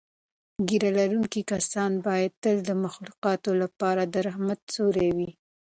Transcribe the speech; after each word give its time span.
ږیره 0.67 0.89
لرونکي 0.99 1.41
کسان 1.51 1.91
باید 2.05 2.31
تل 2.43 2.57
د 2.69 2.71
مخلوقاتو 2.83 3.51
لپاره 3.61 4.01
د 4.13 4.15
رحمت 4.27 4.59
سیوری 4.73 5.09
وي. 5.17 5.31